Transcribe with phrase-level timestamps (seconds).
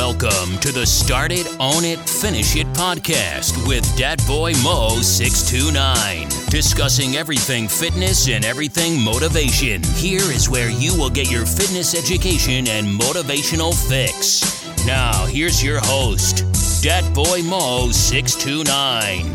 [0.00, 6.26] Welcome to the Start It, Own It, Finish It podcast with Dat Boy Mo 629.
[6.48, 9.82] Discussing everything fitness and everything motivation.
[9.96, 14.64] Here is where you will get your fitness education and motivational fix.
[14.86, 16.46] Now, here's your host,
[16.82, 19.34] Dat Boy Mo 629.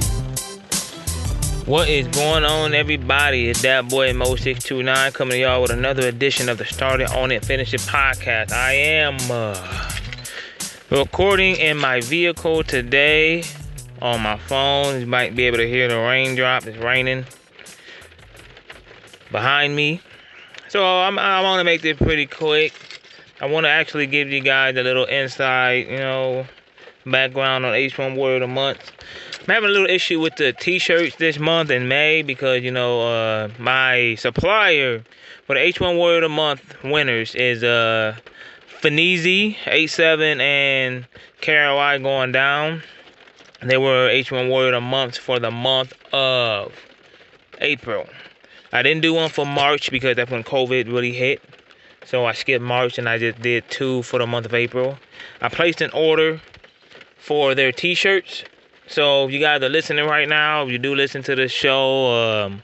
[1.67, 3.49] What is going on, everybody?
[3.49, 7.31] It's Dat Boy Mo629 coming to y'all with another edition of the Start It, Own
[7.31, 8.51] It, Finish It podcast.
[8.51, 9.91] I am uh,
[10.91, 13.43] recording in my vehicle today
[14.01, 14.99] on my phone.
[14.99, 16.67] You might be able to hear the raindrop.
[16.67, 17.25] It's raining
[19.31, 20.01] behind me.
[20.69, 22.73] So I'm, I want to make this pretty quick.
[23.41, 26.45] I want to actually give you guys a little insight, you know,
[27.05, 28.91] background on Ace1 Word of the Month.
[29.41, 33.01] I'm having a little issue with the t-shirts this month in May because you know
[33.01, 35.03] uh, my supplier
[35.45, 38.15] for the Ace1 Word of the Month winners is uh
[38.85, 41.07] Finisi 87 and
[41.41, 42.83] Carol going down.
[43.63, 46.71] They were Ace1 Warrior of the Month for the month of
[47.59, 48.05] April.
[48.71, 51.41] I didn't do one for March because that's when COVID really hit.
[52.05, 54.99] So I skipped March and I just did two for the month of April.
[55.41, 56.39] I placed an order
[57.17, 58.43] for their t-shirts
[58.87, 62.61] so you guys are listening right now, if you do listen to the show, um,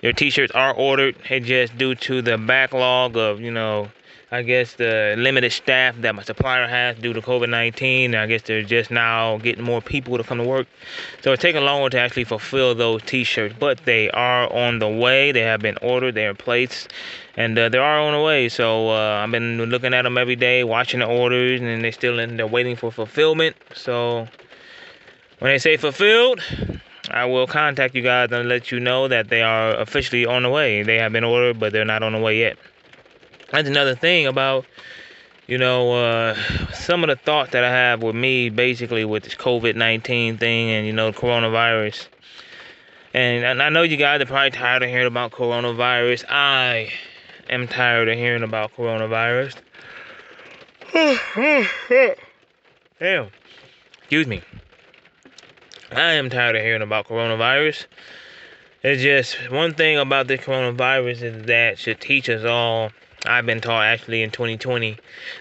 [0.00, 1.16] your t-shirts are ordered.
[1.28, 3.90] It's just due to the backlog of, you know,
[4.34, 8.16] I guess the limited staff that my supplier has due to COVID-19.
[8.16, 10.66] I guess they're just now getting more people to come to work.
[11.22, 15.30] So it's taking longer to actually fulfill those t-shirts, but they are on the way.
[15.30, 16.16] They have been ordered.
[16.16, 16.92] They're placed,
[17.36, 18.48] and uh, they are on the way.
[18.48, 22.18] So uh, I've been looking at them every day, watching the orders, and they're still
[22.18, 22.36] in.
[22.36, 23.54] They're waiting for fulfillment.
[23.72, 24.26] So
[25.38, 26.40] when they say fulfilled,
[27.08, 30.50] I will contact you guys and let you know that they are officially on the
[30.50, 30.82] way.
[30.82, 32.58] They have been ordered, but they're not on the way yet.
[33.50, 34.66] That's another thing about,
[35.46, 36.34] you know, uh,
[36.72, 40.70] some of the thoughts that I have with me, basically with this COVID 19 thing
[40.70, 42.06] and, you know, coronavirus.
[43.12, 46.24] And, and I know you guys are probably tired of hearing about coronavirus.
[46.28, 46.92] I
[47.48, 49.54] am tired of hearing about coronavirus.
[52.98, 53.28] Damn.
[53.98, 54.42] Excuse me.
[55.92, 57.86] I am tired of hearing about coronavirus.
[58.82, 62.90] It's just one thing about this coronavirus is that should teach us all.
[63.26, 64.98] I've been taught actually in 2020.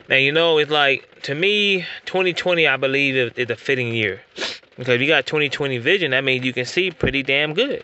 [0.10, 4.22] Now you know it's like to me 2020 I believe is a fitting year
[4.78, 7.84] because you got 2020 vision that means you can see pretty damn good.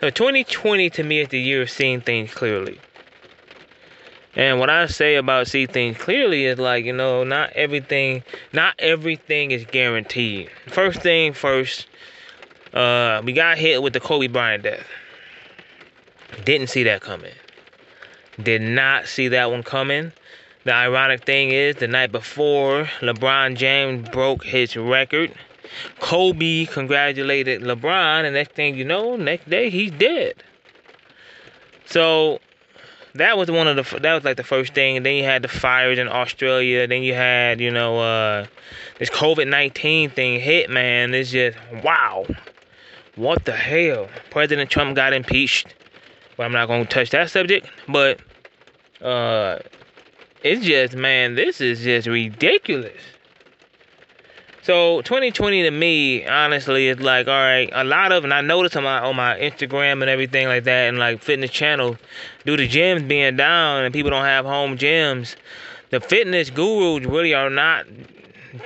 [0.00, 2.80] So 2020 to me is the year of seeing things clearly.
[4.34, 8.74] And what I say about see things clearly is like, you know, not everything not
[8.78, 10.50] everything is guaranteed.
[10.66, 11.86] First thing first,
[12.74, 14.86] uh, we got hit with the Kobe Bryant death.
[16.44, 17.32] Didn't see that coming.
[18.40, 20.12] Did not see that one coming.
[20.64, 25.32] The ironic thing is, the night before, LeBron James broke his record.
[26.00, 30.34] Kobe congratulated LeBron, and next thing you know, next day he's dead.
[31.86, 32.40] So
[33.14, 34.96] that was one of the that was like the first thing.
[34.96, 36.86] And then you had the fires in Australia.
[36.86, 38.46] Then you had you know uh,
[38.98, 40.70] this COVID nineteen thing hit.
[40.70, 42.26] Man, it's just wow.
[43.16, 44.08] What the hell?
[44.30, 45.74] President Trump got impeached.
[46.36, 47.66] But I'm not gonna touch that subject.
[47.88, 48.20] But
[49.00, 49.58] uh,
[50.42, 53.00] it's just man, this is just ridiculous.
[54.62, 57.68] So 2020 to me, honestly, is like all right.
[57.72, 60.88] A lot of, and I noticed on my on my Instagram and everything like that,
[60.88, 61.96] and like fitness channel,
[62.46, 65.34] due to gyms being down and people don't have home gyms,
[65.90, 67.86] the fitness gurus really are not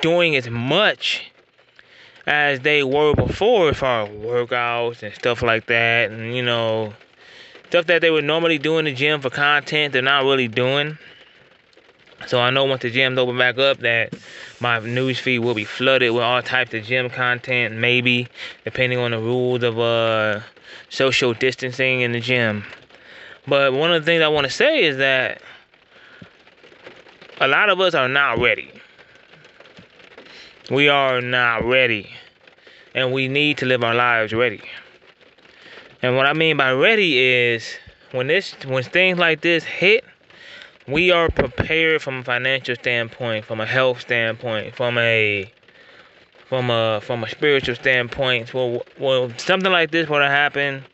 [0.03, 1.31] doing as much
[2.27, 6.93] as they were before, as far as workouts and stuff like that, and you know,
[7.69, 10.99] stuff that they would normally do in the gym for content, they're not really doing.
[12.27, 14.15] So I know once the gyms open back up that
[14.59, 18.28] my news feed will be flooded with all types of gym content, maybe
[18.65, 20.41] depending on the rules of uh
[20.88, 22.65] social distancing in the gym.
[23.47, 25.41] But one of the things I want to say is that
[27.41, 28.72] a lot of us are not ready.
[30.71, 32.10] We are not ready.
[32.95, 34.62] And we need to live our lives ready.
[36.07, 37.79] And what I mean by ready is
[38.13, 40.05] when this when things like this hit,
[40.87, 45.53] we are prepared from a financial standpoint, from a health standpoint, from a
[46.49, 48.55] from a from a spiritual standpoint.
[48.55, 50.85] Well, well, something like this would have happened,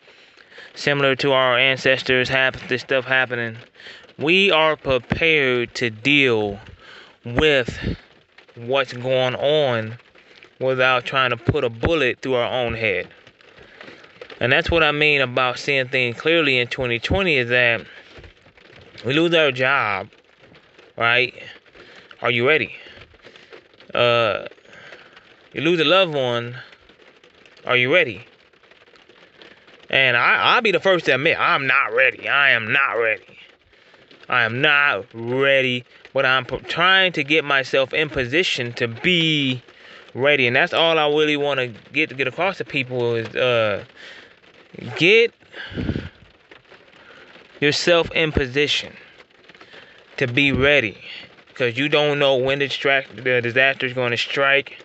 [0.74, 3.58] similar to our ancestors have this stuff happening.
[4.16, 6.58] We are prepared to deal
[7.26, 7.98] with
[8.54, 9.98] what's going on
[10.58, 13.08] without trying to put a bullet through our own head.
[14.42, 17.86] And that's what I mean about seeing things clearly in 2020 is that
[19.06, 20.08] we lose our job,
[20.96, 21.32] right?
[22.20, 22.74] Are you ready?
[23.94, 24.46] uh,
[25.52, 26.56] you lose a loved one,
[27.64, 28.26] are you ready?
[29.90, 32.28] And I, I'll be the first to admit I'm not ready.
[32.28, 33.38] I am not ready.
[34.28, 35.84] I am not ready,
[36.14, 39.62] but I'm trying to get myself in position to be
[40.14, 40.46] ready.
[40.46, 43.84] And that's all I really want to get to get across to people is uh,
[44.96, 45.32] get
[47.60, 48.92] yourself in position
[50.16, 50.98] to be ready
[51.48, 54.84] because you don't know when the, disaster is going to strike.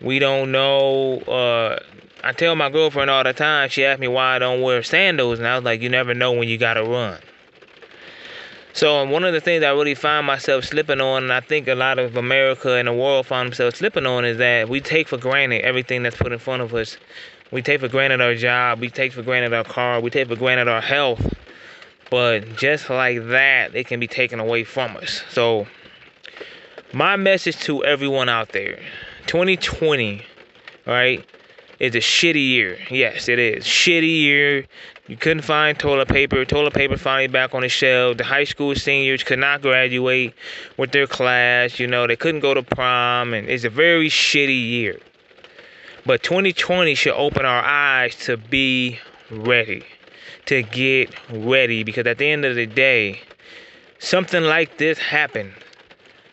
[0.00, 1.18] We don't know.
[1.20, 1.80] Uh,
[2.22, 3.68] I tell my girlfriend all the time.
[3.68, 6.32] She asked me why I don't wear sandals, and I was like, "You never know
[6.32, 7.18] when you gotta run."
[8.78, 11.66] So um, one of the things I really find myself slipping on, and I think
[11.66, 15.08] a lot of America and the world find themselves slipping on, is that we take
[15.08, 16.96] for granted everything that's put in front of us.
[17.50, 18.78] We take for granted our job.
[18.78, 20.00] We take for granted our car.
[20.00, 21.34] We take for granted our health.
[22.08, 25.24] But just like that, it can be taken away from us.
[25.28, 25.66] So
[26.92, 28.78] my message to everyone out there
[29.26, 30.24] 2020,
[30.86, 31.26] right,
[31.78, 32.78] is a shitty year.
[32.90, 33.64] Yes, it is.
[33.64, 34.66] Shitty year.
[35.06, 36.44] You couldn't find toilet paper.
[36.44, 38.18] Toilet paper finally back on the shelf.
[38.18, 40.34] The high school seniors could not graduate
[40.76, 41.78] with their class.
[41.78, 43.32] You know, they couldn't go to prom.
[43.32, 44.98] And it's a very shitty year.
[46.04, 48.98] But 2020 should open our eyes to be
[49.30, 49.84] ready.
[50.46, 51.84] To get ready.
[51.84, 53.20] Because at the end of the day,
[53.98, 55.52] something like this happened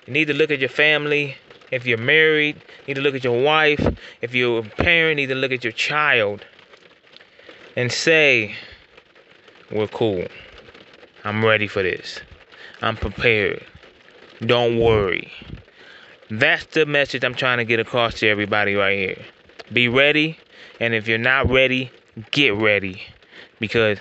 [0.05, 1.35] you need to look at your family.
[1.71, 3.85] If you're married, need to look at your wife.
[4.21, 6.45] If you're a parent, need to look at your child
[7.75, 8.55] and say,
[9.71, 10.25] We're cool.
[11.23, 12.19] I'm ready for this.
[12.81, 13.65] I'm prepared.
[14.41, 15.31] Don't worry.
[16.29, 19.25] That's the message I'm trying to get across to everybody right here.
[19.71, 20.37] Be ready,
[20.79, 21.91] and if you're not ready,
[22.31, 23.01] get ready.
[23.59, 23.97] Because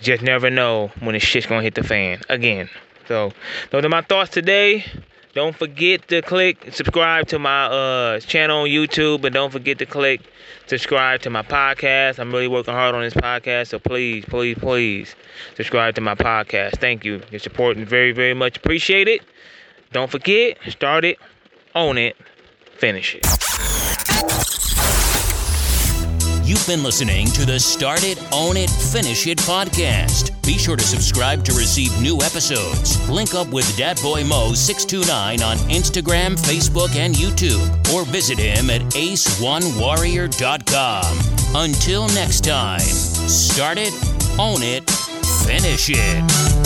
[0.00, 2.68] just never know when the shit's gonna hit the fan again.
[3.06, 3.32] So
[3.70, 4.84] those are my thoughts today.
[5.34, 9.86] Don't forget to click subscribe to my uh, channel on YouTube, and don't forget to
[9.86, 10.20] click
[10.66, 12.18] subscribe to my podcast.
[12.18, 15.14] I'm really working hard on this podcast, so please, please, please
[15.56, 16.80] subscribe to my podcast.
[16.80, 17.22] Thank you.
[17.30, 19.22] Your support is very, very much appreciated.
[19.92, 21.18] Don't forget, start it,
[21.74, 22.14] own it,
[22.76, 24.71] finish it.
[26.52, 30.32] You've been listening to the Start It, Own It, Finish It podcast.
[30.44, 33.08] Be sure to subscribe to receive new episodes.
[33.08, 41.18] Link up with Boy Mo629 on Instagram, Facebook, and YouTube, or visit him at ace1warrior.com.
[41.54, 43.94] Until next time, start it,
[44.38, 44.90] own it,
[45.46, 46.61] finish it.